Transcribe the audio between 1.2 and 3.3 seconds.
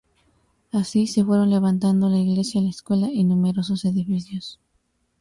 fueron levantando la iglesia, la escuela y